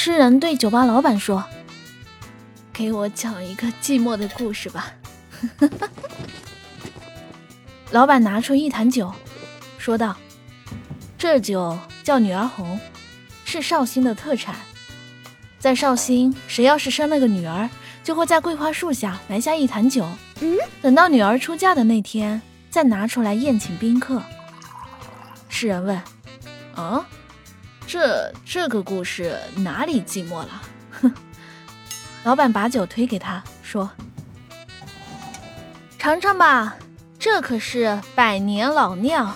[0.00, 1.44] 诗人对酒吧老板说
[2.72, 4.92] ：“给我讲一个寂寞的故事吧。
[7.90, 9.12] ”老板拿出一坛酒，
[9.76, 10.16] 说道
[11.18, 12.78] ：“这酒叫女儿红，
[13.44, 14.54] 是绍兴的特产。
[15.58, 17.68] 在绍兴，谁要是生了个女儿，
[18.04, 20.08] 就会在桂花树下埋下一坛酒，
[20.80, 22.40] 等到女儿出嫁的那天，
[22.70, 24.22] 再拿出来宴请宾客。”
[25.50, 26.00] 诗人问
[26.76, 27.04] ：“啊？”
[27.88, 30.62] 这这个故事哪里寂寞了？
[31.00, 31.10] 哼！
[32.22, 33.90] 老板把酒推给他，说
[35.98, 36.76] ：“尝尝吧，
[37.18, 39.34] 这可是百年老酿。”